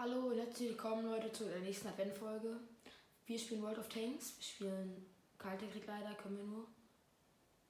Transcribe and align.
Hallo 0.00 0.28
und 0.28 0.38
herzlich 0.38 0.68
willkommen 0.68 1.06
Leute 1.06 1.32
zu 1.32 1.44
der 1.44 1.58
nächsten 1.58 1.88
Adventfolge. 1.88 2.56
Wir 3.26 3.36
spielen 3.36 3.62
World 3.62 3.80
of 3.80 3.88
Tanks. 3.88 4.36
Wir 4.36 4.44
spielen 4.44 5.06
Kalte 5.36 5.66
Krieg 5.66 5.88
leider, 5.88 6.14
können 6.14 6.36
wir 6.36 6.44
nur. 6.44 6.68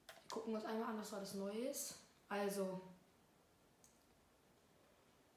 Wir 0.06 0.30
gucken 0.30 0.54
uns 0.54 0.66
einmal 0.66 0.90
an, 0.90 1.00
was 1.00 1.14
alles 1.14 1.32
neu 1.32 1.50
ist. 1.50 1.94
Also, 2.28 2.82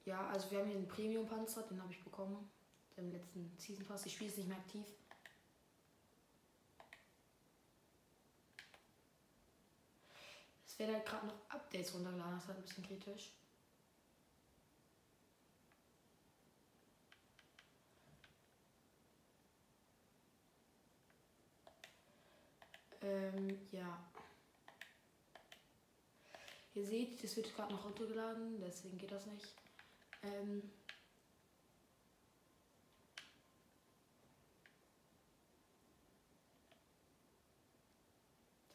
ja, 0.03 0.27
also 0.27 0.51
wir 0.51 0.59
haben 0.59 0.67
hier 0.67 0.75
einen 0.75 0.89
Premium-Panzer, 0.89 1.61
den 1.61 1.81
habe 1.81 1.93
ich 1.93 2.03
bekommen. 2.03 2.51
Im 2.97 3.09
letzten 3.09 3.55
Season 3.57 3.85
Pass. 3.85 4.05
Ich 4.05 4.13
spiele 4.13 4.29
es 4.29 4.35
nicht 4.35 4.49
mehr 4.49 4.57
aktiv. 4.57 4.85
Es 10.67 10.77
werden 10.77 10.95
halt 10.95 11.05
gerade 11.05 11.27
noch 11.27 11.35
Updates 11.47 11.93
runtergeladen, 11.93 12.33
das 12.33 12.43
ist 12.43 12.47
halt 12.49 12.57
ein 12.57 12.63
bisschen 12.63 12.85
kritisch. 12.85 13.31
Ähm, 23.01 23.67
ja. 23.71 24.11
Ihr 26.73 26.85
seht, 26.85 27.23
das 27.23 27.35
wird 27.35 27.53
gerade 27.53 27.73
noch 27.73 27.83
runtergeladen, 27.83 28.61
deswegen 28.61 28.97
geht 28.97 29.11
das 29.11 29.25
nicht. 29.25 29.55
Ähm, 30.23 30.71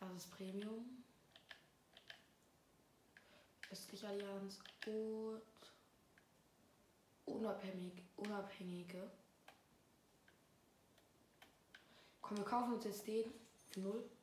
das 0.00 0.24
ist 0.24 0.30
Premium. 0.32 1.04
Östliche 3.70 4.08
Allianz 4.08 4.58
und 4.86 5.42
unabhängig, 7.24 8.02
unabhängige. 8.16 9.10
Komm, 12.20 12.38
wir 12.38 12.44
kaufen 12.44 12.74
uns 12.74 12.84
jetzt 12.84 13.06
den 13.06 13.32
für 13.70 13.80
null. 13.80 14.15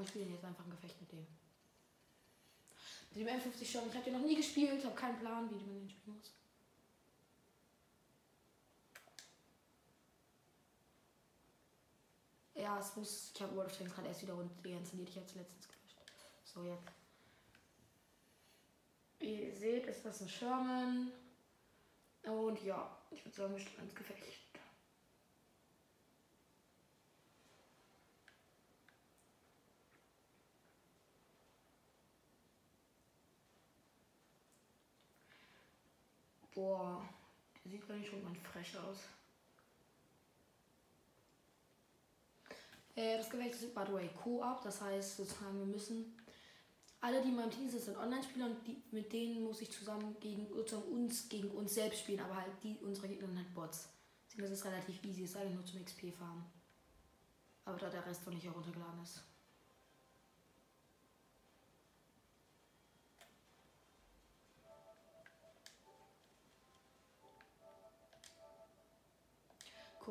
Und 0.00 0.04
ich 0.04 0.12
spiele 0.12 0.30
jetzt 0.30 0.44
einfach 0.46 0.64
ein 0.64 0.70
Gefecht 0.70 0.98
mit 0.98 1.12
dem. 1.12 1.26
Mit 3.10 3.20
dem 3.20 3.26
M50 3.28 3.70
schon. 3.70 3.86
Ich 3.86 3.94
habe 3.94 4.04
den 4.04 4.14
noch 4.14 4.26
nie 4.26 4.34
gespielt, 4.34 4.82
habe 4.82 4.94
keinen 4.94 5.18
Plan, 5.18 5.50
wie 5.50 5.56
man 5.56 5.74
den 5.74 5.90
spielen 5.90 6.16
muss. 6.16 6.32
Ja, 12.54 12.78
es 12.78 12.96
muss. 12.96 13.32
Ich 13.34 13.42
habe 13.42 13.54
World 13.54 13.70
of 13.70 13.76
Tanks 13.76 13.92
gerade 13.92 14.08
erst 14.08 14.22
wieder 14.22 14.32
runter 14.32 14.70
installiert. 14.70 15.10
Ich 15.10 15.16
habe 15.16 15.26
es 15.26 15.34
letztens 15.34 15.68
gelöscht. 15.68 15.98
So, 16.44 16.64
jetzt. 16.64 16.92
Wie 19.18 19.48
ihr 19.48 19.54
seht, 19.54 19.84
ist 19.84 20.02
das 20.02 20.22
ein 20.22 20.30
Sherman. 20.30 21.12
Und 22.22 22.62
ja, 22.64 22.96
ich 23.10 23.22
würde 23.22 23.36
sagen, 23.36 23.52
wir 23.52 23.60
stellen 23.60 23.84
ins 23.84 23.94
Gefecht. 23.94 24.39
Boah, 36.60 37.02
der 37.64 37.70
sieht 37.70 37.88
gar 37.88 37.96
nicht 37.96 38.10
schon 38.10 38.22
mal 38.22 38.34
frech 38.34 38.76
aus. 38.76 38.98
Äh, 42.94 43.16
das 43.16 43.30
Gefecht 43.30 43.54
ist 43.54 43.74
by 43.74 43.84
the 43.86 43.92
way 43.94 44.10
Co-op, 44.22 44.62
das 44.62 44.82
heißt 44.82 45.16
sozusagen, 45.16 45.58
wir 45.58 45.64
müssen 45.64 46.18
alle, 47.00 47.22
die 47.22 47.28
in 47.28 47.36
meinem 47.36 47.50
Team 47.50 47.70
sind, 47.70 47.80
sind 47.82 47.96
Online-Spieler 47.96 48.44
und 48.44 48.66
die, 48.66 48.82
mit 48.90 49.10
denen 49.10 49.42
muss 49.42 49.62
ich 49.62 49.70
zusammen 49.70 50.14
gegen 50.20 50.48
sozusagen 50.52 50.92
uns 50.92 51.30
gegen 51.30 51.50
uns 51.52 51.72
selbst 51.72 52.00
spielen, 52.00 52.20
aber 52.20 52.36
halt 52.36 52.52
die 52.62 52.76
unsere 52.82 53.08
Gegner 53.08 53.28
sind 53.28 53.38
halt 53.38 53.54
Bots. 53.54 53.88
Deswegen 54.26 54.44
ist 54.44 54.58
es 54.58 54.64
relativ 54.66 55.02
easy, 55.02 55.24
es 55.24 55.32
sei 55.32 55.44
denn 55.44 55.54
nur 55.54 55.64
zum 55.64 55.82
XP 55.82 56.12
farmen. 56.12 56.44
Aber 57.64 57.78
da 57.78 57.88
der 57.88 58.04
Rest 58.04 58.26
noch 58.26 58.34
nicht 58.34 58.44
heruntergeladen 58.44 59.02
ist. 59.02 59.22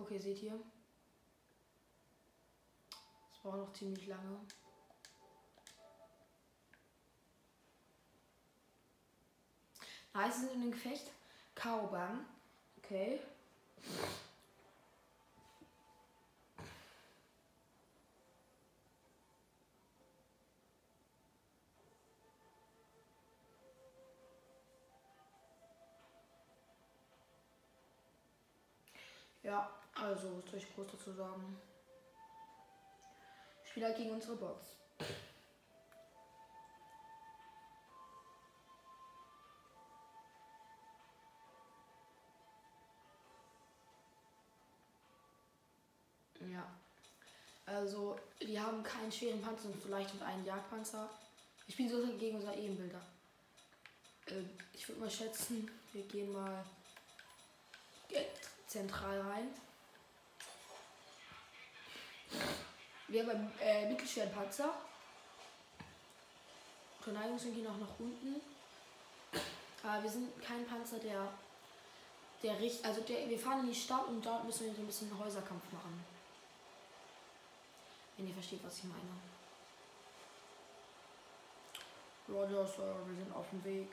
Ihr 0.09 0.20
seht 0.20 0.38
hier. 0.40 0.59
Das 3.30 3.40
braucht 3.42 3.58
noch 3.58 3.74
ziemlich 3.74 4.08
lange. 4.08 4.40
Nice, 10.14 10.40
sind 10.40 10.53
in 10.53 10.62
dem 10.62 10.72
Gefecht. 10.72 11.12
Kaubang. 11.53 12.25
Okay. 12.78 13.20
Ja, 29.44 29.70
also, 29.96 30.38
was 30.38 30.52
soll 30.52 30.60
ich 30.60 30.76
groß 30.76 30.88
dazu 30.92 31.14
sagen? 31.14 31.58
Ich 33.64 33.70
spiele 33.70 33.88
halt 33.88 33.98
gegen 33.98 34.12
unsere 34.12 34.36
Bots. 34.36 34.76
Ja. 46.52 46.66
Also, 47.66 48.20
die 48.42 48.60
haben 48.60 48.84
keinen 48.84 49.12
schweren 49.12 49.42
Panzer 49.42 49.68
und 49.68 49.82
vielleicht 49.82 50.14
und 50.14 50.24
einen 50.24 50.46
Jagdpanzer. 50.46 51.10
Ich 51.68 51.74
spiele 51.76 51.90
sogar 51.90 52.12
gegen 52.18 52.38
unser 52.38 52.56
Ebenbilder. 52.56 53.02
Äh, 54.26 54.44
ich 54.74 54.88
würde 54.88 55.02
mal 55.02 55.12
schätzen, 55.12 55.70
wir 55.94 56.04
gehen 56.04 56.32
mal 56.32 56.66
zentral 58.69 59.19
rein. 59.22 59.50
Wir 63.07 63.25
haben 63.25 63.52
äh, 63.59 63.90
mittelschweren 63.90 64.31
Panzer. 64.31 64.72
Zur 67.03 67.13
Neigung 67.13 67.40
sind 67.40 67.56
die 67.56 67.63
noch 67.63 67.78
nach 67.78 68.00
unten. 68.00 68.40
Aber 69.84 70.03
wir 70.03 70.09
sind 70.09 70.41
kein 70.44 70.68
Panzer, 70.68 71.00
der 71.00 71.28
der 72.44 72.58
richtig, 72.59 72.85
also 72.85 73.02
der, 73.02 73.29
wir 73.29 73.38
fahren 73.38 73.62
in 73.62 73.68
die 73.68 73.75
Stadt 73.75 74.08
und 74.08 74.25
dort 74.25 74.46
müssen 74.46 74.66
wir 74.66 74.74
ein 74.74 74.88
bisschen 74.88 75.18
Häuserkampf 75.18 75.72
machen. 75.74 76.06
Wenn 78.16 78.28
ihr 78.28 78.34
versteht, 78.34 78.63
was 78.63 78.78
ich 78.78 78.84
meine. 78.85 79.02
Roger, 82.29 82.66
Sir, 82.66 82.96
wir 83.08 83.16
sind 83.16 83.35
auf 83.35 83.50
dem 83.50 83.63
Weg. 83.63 83.91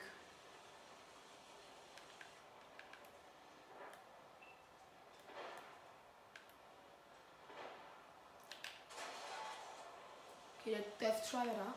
Okay, 10.67 10.83
der 10.99 11.09
Death 11.11 11.25
Strider 11.25 11.53
da. 11.53 11.73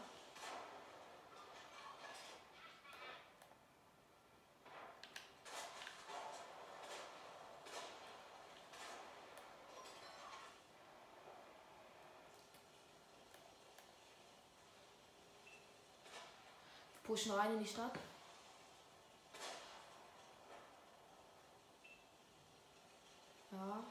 Pushen 17.04 17.32
rein 17.32 17.52
in 17.52 17.60
die 17.60 17.68
Stadt. 17.68 17.92
Ja. 23.52 23.84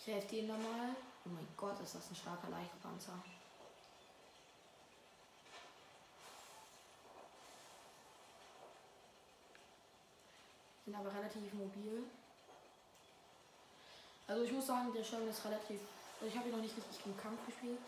Ich 0.00 0.06
helfe 0.06 0.36
ihm 0.36 0.46
nochmal. 0.46 0.96
Oh 1.26 1.28
mein 1.28 1.46
Gott, 1.58 1.78
ist 1.80 1.94
das 1.94 2.10
ein 2.10 2.16
starker 2.16 2.48
Leichtpanzer. 2.48 3.22
Sind 10.86 10.94
aber 10.94 11.14
relativ 11.14 11.52
mobil. 11.52 12.04
Also 14.26 14.42
ich 14.42 14.52
muss 14.52 14.66
sagen, 14.66 14.90
der 14.94 15.04
Sherman 15.04 15.28
ist 15.28 15.44
relativ. 15.44 15.80
Also 16.14 16.26
ich 16.26 16.36
habe 16.36 16.48
ihn 16.48 16.54
noch 16.54 16.62
nicht 16.62 16.76
richtig 16.78 17.04
im 17.04 17.16
Kampf 17.18 17.44
gespielt. 17.44 17.78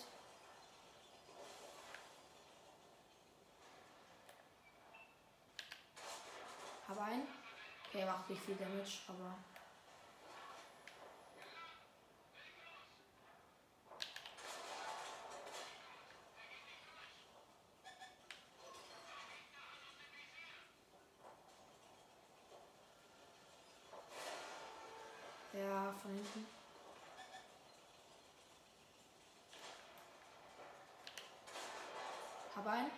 Habe 6.89 7.01
einen. 7.01 7.27
Er 7.95 8.07
macht 8.07 8.29
nicht 8.29 8.43
viel 8.43 8.57
Damage, 8.57 8.99
aber. 9.09 9.52
Von 26.01 26.15
hinten. 26.15 26.47
Hab 32.57 32.67
einen. 32.67 32.91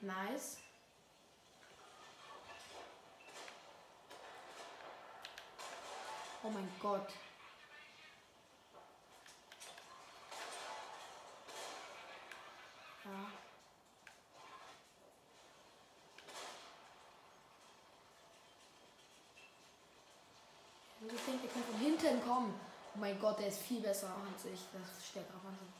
Nice. 0.00 0.58
Oh 6.42 6.50
mein 6.50 6.70
Gott. 6.78 7.08
Ja. 13.04 13.10
Ich 21.06 21.24
denke, 21.26 21.46
er 21.46 21.52
kann 21.52 21.62
von 22.24 22.24
hinten 22.24 22.28
kommen. 22.28 22.60
Oh 22.94 22.98
mein 22.98 23.18
Gott, 23.18 23.38
der 23.38 23.48
ist 23.48 23.60
viel 23.60 23.80
besser 23.80 24.08
als 24.08 24.44
ich. 24.46 24.60
Das 24.72 25.06
stärker 25.06 25.34
Wahnsinn. 25.42 25.72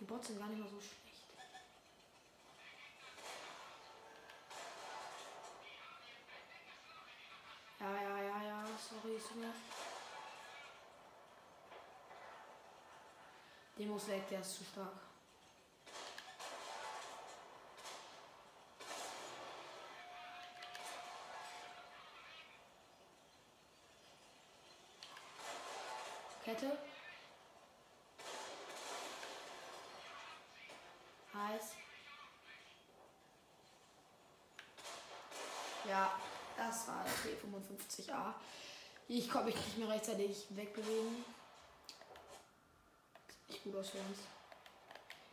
Die 0.00 0.04
Bots 0.04 0.26
sind 0.26 0.38
gar 0.38 0.48
nicht 0.48 0.58
mal 0.58 0.68
so 0.68 0.80
schlecht. 0.80 1.02
Ja, 7.80 7.92
ja, 8.02 8.22
ja, 8.22 8.42
ja, 8.42 8.64
sorry, 8.78 9.16
ist 9.16 9.34
mir. 9.36 9.52
Den 13.76 13.88
muss 13.88 14.06
weg, 14.06 14.28
der 14.28 14.40
ist 14.40 14.54
zu 14.54 14.64
stark. 14.64 14.92
Kette. 26.44 26.78
Nice. 31.32 31.72
Ja, 35.88 36.12
das 36.56 36.86
war 36.86 37.04
der 37.04 37.12
T55A. 37.12 38.34
Ich 39.08 39.28
konnte 39.28 39.46
mich 39.46 39.56
nicht 39.56 39.78
mehr 39.78 39.88
rechtzeitig 39.88 40.46
wegbewegen. 40.50 41.24
Gut 43.64 43.76
aus 43.76 43.88
für 43.88 43.98
uns. 43.98 44.18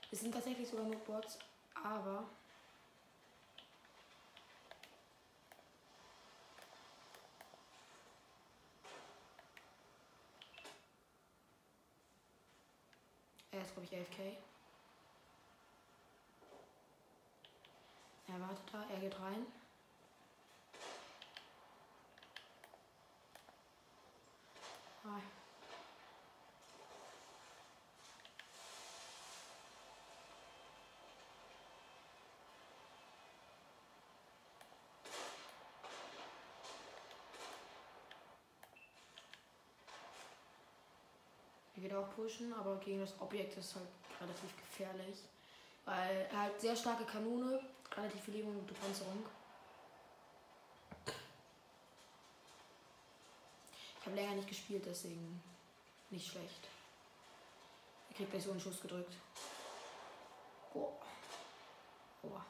Es 0.09 0.21
sind 0.21 0.33
tatsächlich 0.33 0.69
sogar 0.69 0.85
nur 0.85 0.95
Bots, 0.99 1.37
aber. 1.73 2.23
Er 13.51 13.61
ist, 13.61 13.73
glaube 13.73 13.85
ich, 13.85 13.91
11k. 13.91 14.37
Er 18.29 18.39
wartet 18.39 18.63
da, 18.71 18.85
er 18.93 18.99
geht 19.01 19.19
rein. 19.19 19.45
Ah. 25.03 25.40
Geht 41.91 41.99
auch 41.99 42.15
pushen, 42.15 42.53
aber 42.53 42.77
gegen 42.77 43.01
das 43.01 43.19
Objekt 43.19 43.57
ist 43.57 43.75
halt 43.75 43.87
relativ 44.19 44.55
gefährlich. 44.55 45.17
Weil 45.83 46.27
er 46.31 46.43
hat 46.43 46.61
sehr 46.61 46.75
starke 46.75 47.05
Kanone, 47.05 47.61
relativ 47.95 48.23
viel 48.23 48.35
Leben 48.35 48.49
und 48.49 48.61
gute 48.61 48.73
Panzerung. 48.75 49.25
Ich 53.99 54.05
habe 54.05 54.15
länger 54.15 54.35
nicht 54.35 54.47
gespielt, 54.47 54.85
deswegen 54.85 55.43
nicht 56.09 56.31
schlecht. 56.31 56.67
Er 58.09 58.15
kriegt 58.15 58.31
gleich 58.31 58.43
so 58.43 58.51
einen 58.51 58.59
Schuss 58.59 58.81
gedrückt. 58.81 59.13
Oh. 60.73 60.93
Oh. 62.23 62.41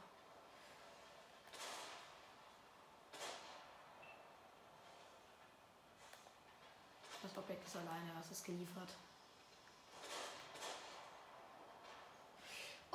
Das 7.24 7.38
Objekt 7.38 7.66
ist 7.68 7.76
alleine, 7.76 8.12
es 8.20 8.32
ist 8.32 8.46
geliefert. 8.46 8.90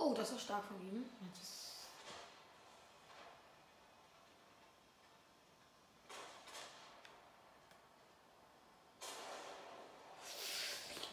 Oh, 0.09 0.15
das 0.15 0.31
war 0.31 0.39
stark 0.39 0.65
von 0.65 0.81
ihm. 0.83 1.05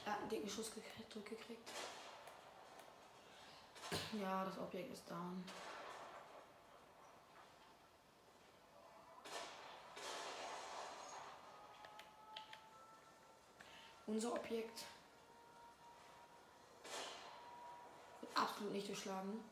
Er 0.05 0.11
hat 0.11 0.19
einen 0.19 0.29
dicken 0.29 0.47
Schuss 0.47 0.71
gekriegt. 0.71 1.71
Ja, 4.21 4.45
das 4.45 4.59
Objekt 4.59 4.93
ist 4.93 5.09
down. 5.09 5.43
Unser 14.05 14.33
Objekt 14.33 14.85
wird 18.21 18.37
absolut 18.53 18.73
nicht 18.73 18.87
durchschlagen. 18.87 19.43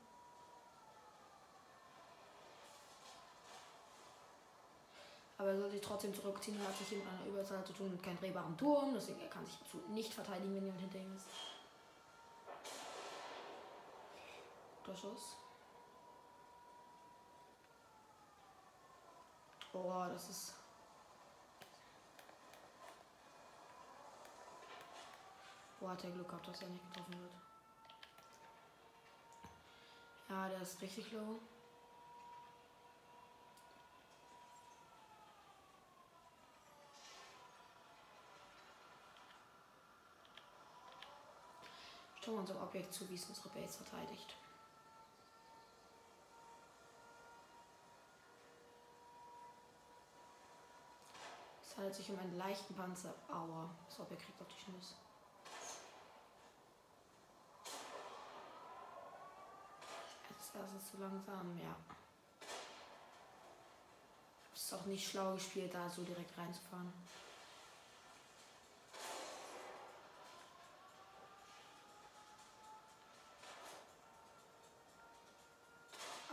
Aber 5.38 5.50
er 5.50 5.58
soll 5.58 5.72
sich 5.72 5.82
trotzdem 5.82 6.14
zurückziehen. 6.14 6.60
Hat 6.66 6.78
sich 6.78 6.92
mit 6.92 7.08
einer 7.08 7.26
Überzahl 7.26 7.66
zu 7.66 7.74
tun 7.74 7.90
und 7.90 8.04
keinen 8.04 8.20
drehbaren 8.20 8.56
Turm. 8.58 8.94
Deswegen 8.94 9.20
er 9.22 9.30
kann 9.30 9.46
sich 9.46 9.60
absolut 9.60 9.90
nicht 9.90 10.14
verteidigen, 10.14 10.56
wenn 10.56 10.66
jemand 10.66 10.82
hinter 10.82 11.00
ihm 11.00 11.16
ist. 11.16 11.26
Guter 14.84 14.98
Schuss. 14.98 15.36
Oh, 19.74 20.06
das 20.12 20.30
ist. 20.30 20.54
Boah, 25.80 25.92
hat 25.92 26.04
er 26.04 26.12
Glück 26.12 26.28
gehabt, 26.28 26.48
dass 26.48 26.62
er 26.62 26.70
nicht 26.70 26.86
getroffen 26.86 27.20
wird. 27.20 27.32
Ja, 30.32 30.48
der 30.48 30.62
ist 30.62 30.82
richtig 30.82 31.12
low. 31.12 31.42
Schauen 42.24 42.36
wir 42.36 42.40
unser 42.40 42.64
Objekt 42.64 42.94
zu, 42.94 43.10
wie 43.10 43.16
es 43.16 43.26
unsere 43.26 43.50
Base 43.50 43.84
verteidigt. 43.84 44.38
Es 51.62 51.76
handelt 51.76 51.96
sich 51.96 52.10
um 52.10 52.18
einen 52.18 52.38
leichten 52.38 52.74
Panzer. 52.74 53.14
Aua, 53.28 53.70
das 53.90 54.00
Objekt 54.00 54.22
kriegt 54.22 54.42
auf 54.42 54.48
die 54.48 54.62
Schnüsse. 54.62 54.96
das 60.62 60.74
ist 60.74 60.92
zu 60.92 60.98
langsam, 60.98 61.58
ja. 61.58 61.76
Ist 64.54 64.74
auch 64.74 64.86
nicht 64.86 65.10
schlau 65.10 65.34
gespielt, 65.34 65.74
da 65.74 65.90
so 65.90 66.04
direkt 66.04 66.38
reinzufahren. 66.38 66.94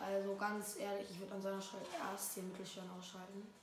Also 0.01 0.37
ganz 0.37 0.77
ehrlich, 0.77 1.11
ich 1.11 1.21
würde 1.21 1.35
an 1.35 1.43
seiner 1.43 1.61
Stelle 1.61 1.85
erst 2.11 2.37
den 2.37 2.49
Mittelschirm 2.49 2.89
ausschalten. 2.99 3.55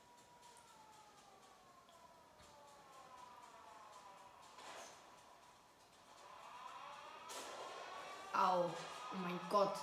Au, 8.34 8.66
oh 8.66 9.18
mein 9.24 9.40
Gott. 9.50 9.74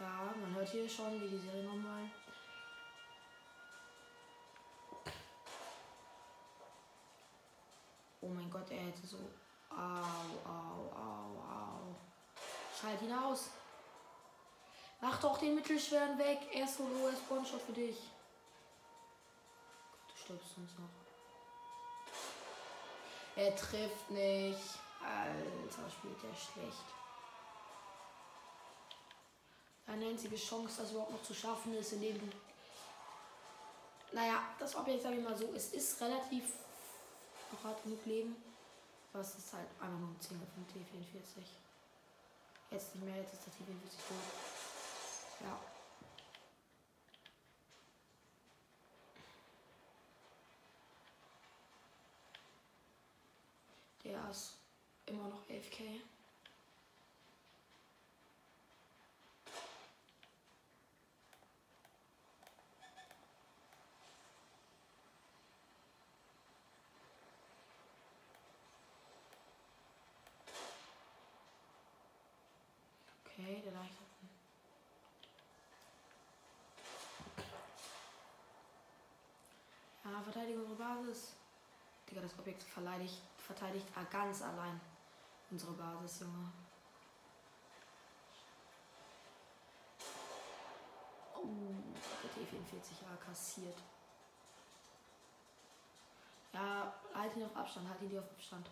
Ja, 0.00 0.34
man 0.40 0.54
hört 0.54 0.68
hier 0.68 0.88
schon, 0.88 1.20
wie 1.20 1.28
die 1.28 1.38
Serie 1.38 1.62
nochmal. 1.64 2.10
Oh 8.20 8.28
mein 8.28 8.50
Gott, 8.50 8.70
er 8.70 8.78
hätte 8.78 9.06
so. 9.06 9.18
Au, 9.70 10.48
au, 10.48 10.90
au, 10.96 11.38
au. 11.38 11.96
Schalt 12.80 13.02
ihn 13.02 13.12
aus. 13.12 13.50
Mach 15.00 15.20
doch 15.20 15.38
den 15.38 15.54
Mittelschweren 15.54 16.18
weg. 16.18 16.48
Er 16.52 16.64
ist 16.64 16.78
Solo, 16.78 17.06
er 17.06 17.12
ist 17.12 17.22
für 17.66 17.72
dich. 17.72 17.98
Gott, 19.90 20.08
du 20.08 20.16
stirbst 20.16 20.54
sonst 20.54 20.78
noch. 20.78 20.88
Er 23.36 23.54
trifft 23.54 24.10
nicht. 24.10 24.78
Alter, 25.04 25.90
spielt 25.90 26.24
er 26.24 26.34
schlecht. 26.34 27.03
Deine 29.94 30.06
einzige 30.06 30.34
Chance, 30.34 30.82
das 30.82 30.90
überhaupt 30.90 31.12
noch 31.12 31.22
zu 31.22 31.32
schaffen 31.32 31.72
ist, 31.74 31.92
indem 31.92 32.18
du. 32.18 32.26
Naja, 34.10 34.42
das 34.58 34.74
Objekt, 34.74 35.04
sag 35.04 35.12
ich 35.12 35.22
mal 35.22 35.36
so, 35.36 35.52
es 35.54 35.72
ist 35.72 36.00
relativ 36.00 36.42
noch 37.52 37.82
genug 37.84 38.04
Leben. 38.04 38.34
Was 39.12 39.36
ist 39.36 39.52
halt 39.52 39.68
einfach 39.80 39.96
nur 40.00 40.08
ein 40.08 40.20
10 40.20 40.36
von 40.36 40.66
T44. 40.66 41.44
Jetzt 42.72 42.96
nicht 42.96 43.04
mehr, 43.04 43.18
jetzt 43.18 43.34
ist 43.34 43.46
der 43.46 43.52
T44 43.52 43.68
tot. 44.08 44.18
Ja. 45.44 45.60
Der 54.02 54.28
ist 54.28 54.54
immer 55.06 55.28
noch 55.28 55.46
11k. 55.48 56.00
Okay, 73.36 73.60
der 73.64 73.72
leicht 73.72 73.94
Ja, 80.04 80.20
verteidige 80.22 80.60
unsere 80.60 80.76
Basis. 80.76 81.34
Digga, 82.08 82.20
das 82.20 82.38
Objekt 82.38 82.62
verteidigt, 82.62 83.20
verteidigt 83.38 83.86
ganz 84.10 84.42
allein 84.42 84.80
unsere 85.50 85.72
Basis, 85.72 86.20
Junge. 86.20 86.52
Oh, 91.34 91.74
der 92.22 92.30
T44A 92.30 93.16
kassiert. 93.26 93.78
Ja, 96.52 96.94
halt 97.12 97.36
ihn 97.36 97.44
auf 97.44 97.56
Abstand, 97.56 97.88
halt 97.88 98.02
ihn 98.02 98.18
auf 98.18 98.30
Abstand. 98.30 98.70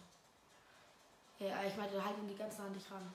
Ja, 1.41 1.65
ich 1.65 1.77
meine, 1.77 2.05
halt 2.05 2.19
ihn 2.19 2.29
die 2.29 2.37
ganze 2.37 2.63
Hand 2.63 2.77
nicht 2.77 2.91
ran. 2.91 3.13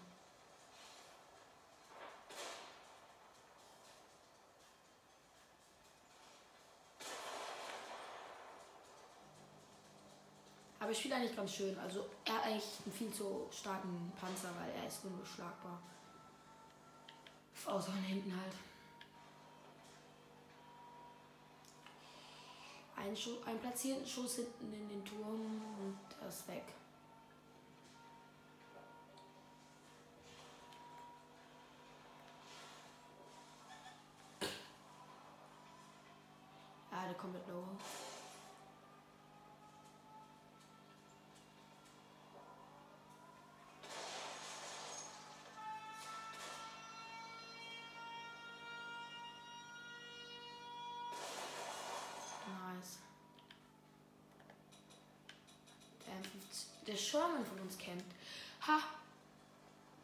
Aber 10.88 10.94
ich 10.94 11.00
spiele 11.00 11.16
eigentlich 11.16 11.36
ganz 11.36 11.52
schön. 11.52 11.78
Also 11.78 12.06
er 12.24 12.36
hat 12.36 12.46
eigentlich 12.46 12.64
einen 12.86 12.94
viel 12.94 13.12
zu 13.12 13.46
starken 13.52 14.10
Panzer, 14.18 14.48
weil 14.58 14.70
er 14.70 14.88
ist 14.88 15.04
unbeschlagbar. 15.04 15.82
Außer 17.66 17.92
von 17.92 18.02
hinten 18.04 18.32
halt. 18.32 18.54
Ein, 22.96 23.18
Schuss, 23.18 23.46
ein 23.46 23.60
platzierten 23.60 24.08
Schuss 24.08 24.38
hinten 24.38 24.74
in 24.74 24.88
den 24.88 25.04
Turm 25.04 25.62
und 25.78 25.98
er 26.22 26.30
ist 26.30 26.48
weg. 26.48 26.64
Ja, 36.90 37.08
der 37.08 37.14
kommt 37.16 37.34
mit 37.34 37.46
low. 37.50 37.66
Der 56.88 56.96
Sherman 56.96 57.46
von 57.46 57.60
uns 57.60 57.78
kennt. 57.78 58.04
Ha! 58.62 58.80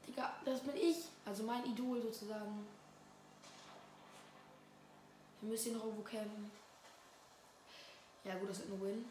Digga, 0.06 0.36
das 0.44 0.60
bin 0.60 0.76
ich. 0.76 0.98
Also 1.26 1.44
mein 1.44 1.66
Idol 1.66 2.02
sozusagen. 2.02 2.68
Wir 5.42 5.50
müssen 5.50 5.70
ihn 5.70 5.78
noch 5.78 5.86
irgendwo 5.86 6.04
kämpfen. 6.04 6.52
Ja 8.26 8.36
gut, 8.36 8.50
das 8.50 8.60
wird 8.60 8.72
ein 8.72 8.82
Win. 8.82 9.06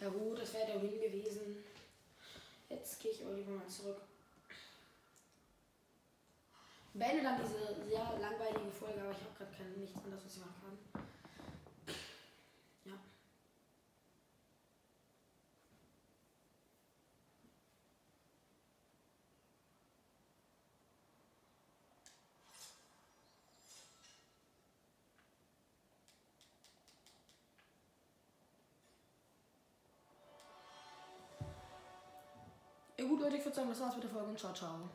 Ja 0.00 0.08
gut, 0.08 0.38
das 0.38 0.52
wäre 0.52 0.66
der 0.66 0.82
Win 0.82 1.00
gewesen. 1.00 1.64
Jetzt 2.68 3.00
gehe 3.00 3.12
ich 3.12 3.24
aber 3.24 3.34
lieber 3.34 3.52
mal 3.52 3.68
zurück 3.68 4.00
beende 6.94 7.22
dann 7.22 7.40
diese 7.42 7.88
sehr 7.88 8.18
langweilige 8.20 8.70
Folge, 8.70 9.00
aber 9.00 9.10
ich 9.10 9.18
habe 9.18 9.54
gerade 9.54 9.78
nichts 9.78 9.96
anderes, 10.04 10.24
was 10.24 10.34
ich 10.36 10.40
machen 10.40 10.54
kann. 10.62 11.02
Ja. 12.84 12.94
Ja 32.96 33.04
gut 33.04 33.20
Leute, 33.20 33.36
ich 33.36 33.44
würde 33.44 33.56
sagen, 33.56 33.68
das 33.68 33.80
war's 33.80 33.94
mit 33.94 34.04
der 34.04 34.10
Folge 34.10 34.30
und 34.30 34.38
ciao, 34.38 34.52
ciao. 34.54 34.90